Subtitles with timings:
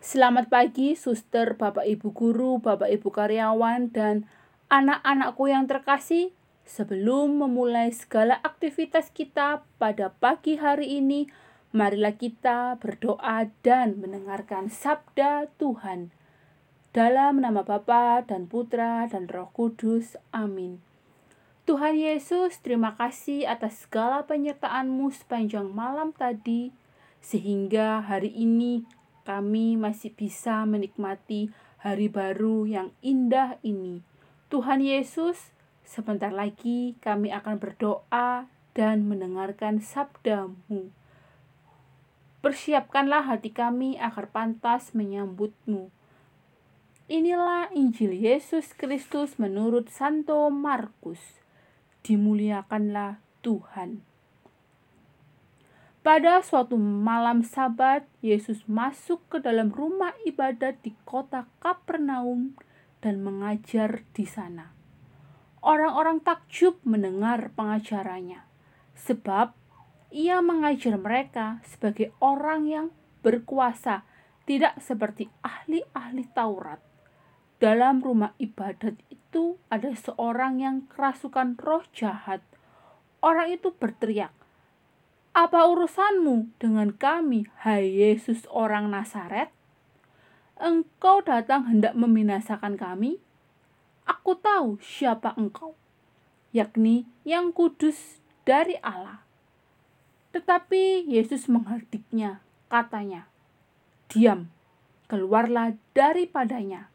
[0.00, 4.24] Selamat pagi, suster, bapak ibu guru, bapak ibu karyawan, dan
[4.72, 6.32] anak-anakku yang terkasih.
[6.64, 11.28] Sebelum memulai segala aktivitas kita pada pagi hari ini,
[11.76, 16.08] marilah kita berdoa dan mendengarkan sabda Tuhan.
[16.96, 20.16] Dalam nama Bapa dan Putra dan Roh Kudus.
[20.32, 20.80] Amin.
[21.68, 26.72] Tuhan Yesus, terima kasih atas segala penyertaan-Mu sepanjang malam tadi,
[27.20, 28.88] sehingga hari ini
[29.30, 34.02] kami masih bisa menikmati hari baru yang indah ini.
[34.50, 35.54] Tuhan Yesus,
[35.90, 38.46] Sebentar lagi kami akan berdoa
[38.78, 40.94] dan mendengarkan sabdamu.
[42.46, 45.90] Persiapkanlah hati kami agar pantas menyambutmu.
[47.10, 51.42] Inilah Injil Yesus Kristus menurut Santo Markus.
[52.06, 54.09] Dimuliakanlah Tuhan.
[56.00, 62.56] Pada suatu malam Sabat, Yesus masuk ke dalam rumah ibadat di kota Kapernaum
[63.04, 64.72] dan mengajar di sana.
[65.60, 68.40] Orang-orang takjub mendengar pengajarannya,
[68.96, 69.52] sebab
[70.08, 72.86] ia mengajar mereka sebagai orang yang
[73.20, 74.08] berkuasa,
[74.48, 76.80] tidak seperti ahli-ahli Taurat.
[77.60, 82.40] Dalam rumah ibadat itu ada seorang yang kerasukan roh jahat.
[83.20, 84.32] Orang itu berteriak,
[85.40, 89.48] "Apa urusanmu dengan kami, hai Yesus orang Nazaret?
[90.60, 93.24] Engkau datang hendak membinasakan kami?"
[94.04, 95.78] Aku tahu siapa engkau,
[96.52, 99.22] yakni yang kudus dari Allah.
[100.36, 103.30] Tetapi Yesus menghardiknya, katanya,
[104.10, 104.50] Diam,
[105.06, 106.90] keluarlah daripadanya.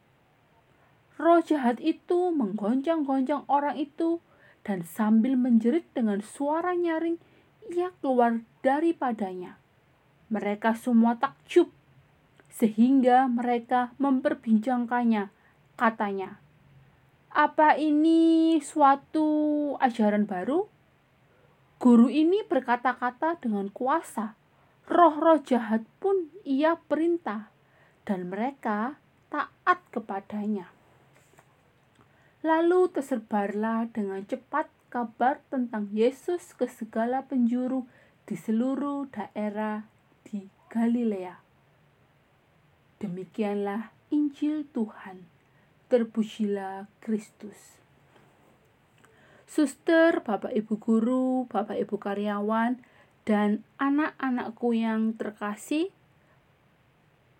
[1.15, 4.19] Roh jahat itu menggoncang-goncang orang itu
[4.67, 7.15] dan sambil menjerit dengan suara nyaring,
[7.69, 9.57] ia keluar daripadanya.
[10.29, 11.69] Mereka semua takjub,
[12.49, 15.29] sehingga mereka memperbincangkannya.
[15.75, 16.39] Katanya,
[17.35, 19.27] apa ini suatu
[19.83, 20.71] ajaran baru?
[21.77, 24.39] Guru ini berkata-kata dengan kuasa.
[24.87, 27.51] Roh-roh jahat pun ia perintah,
[28.07, 29.01] dan mereka
[29.33, 30.71] taat kepadanya.
[32.45, 37.83] Lalu tersebarlah dengan cepat kabar tentang Yesus ke segala penjuru
[38.23, 39.83] di seluruh daerah
[40.23, 41.35] di Galilea.
[43.03, 45.27] Demikianlah Injil Tuhan
[45.91, 47.75] terpujilah Kristus.
[49.43, 52.79] Suster, Bapak Ibu guru, Bapak Ibu karyawan,
[53.27, 55.91] dan anak-anakku yang terkasih,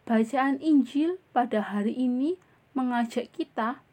[0.04, 2.36] bacaan Injil pada hari ini
[2.76, 3.85] mengajak kita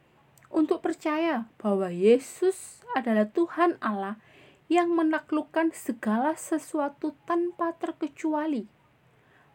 [0.53, 4.21] untuk percaya bahwa Yesus adalah Tuhan Allah
[4.69, 8.69] yang menaklukkan segala sesuatu tanpa terkecuali.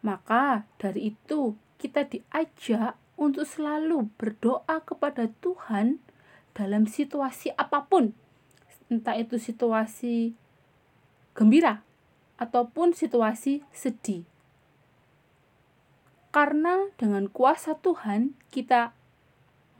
[0.03, 6.03] Maka dari itu kita diajak untuk selalu berdoa kepada Tuhan
[6.51, 8.11] dalam situasi apa pun,
[8.91, 10.35] entah itu situasi
[11.35, 11.83] gembira
[12.39, 14.27] ataupun situasi sedih.
[16.29, 18.93] Karena dengan kuasa Tuhan kita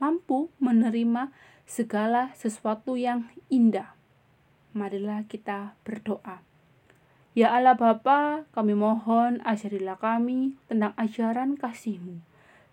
[0.00, 1.30] mampu menerima
[1.68, 3.94] segala sesuatu yang indah.
[4.74, 6.42] Marilah kita berdoa.
[7.30, 12.30] Ya Allah Bapa, kami mohon ajarilah kami tentang ajaran kasih-Mu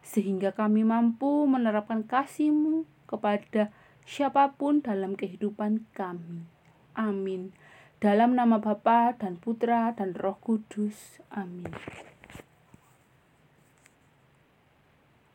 [0.08, 3.76] sehingga kami mampu menerapkan kasih-Mu kepada
[4.08, 6.48] siapa pun dalam kehidupan kami.
[6.96, 7.52] Amin.
[8.00, 11.20] Dalam nama Bapa dan Putra dan Roh Kudus.
[11.28, 11.68] Amin.